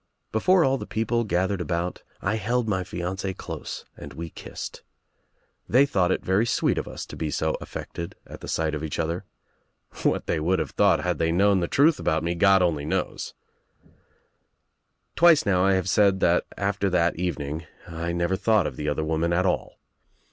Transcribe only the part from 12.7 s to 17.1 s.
knows I "Twice now I have said that after